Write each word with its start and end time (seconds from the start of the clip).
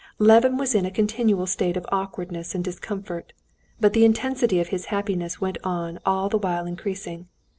Levin 0.17 0.57
was 0.57 0.73
in 0.73 0.83
a 0.83 0.89
continual 0.89 1.45
state 1.45 1.77
of 1.77 1.85
awkwardness 1.91 2.55
and 2.55 2.63
discomfort, 2.63 3.33
but 3.79 3.93
the 3.93 4.03
intensity 4.03 4.59
of 4.59 4.69
his 4.69 4.85
happiness 4.85 5.39
went 5.39 5.59
on 5.63 5.99
all 6.03 6.27
the 6.27 6.39
while 6.39 6.65
increasing. 6.65 7.27